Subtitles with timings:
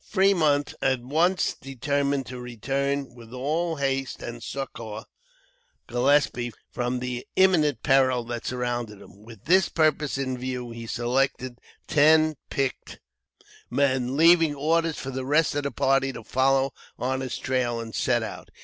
[0.03, 5.03] Fremont at once determined to return with all haste and succor
[5.85, 9.21] Gillespie from the imminent peril that surrounded him.
[9.21, 12.99] With this purpose in view, he selected ten picked
[13.69, 17.93] men, leaving orders for the rest of the party to follow on his trail, and
[17.93, 18.49] set out.